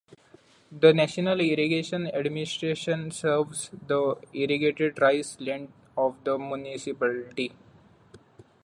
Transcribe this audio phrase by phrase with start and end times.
[0.71, 7.51] The National Irrigation Administration serves the irrigated rice land of the municipality.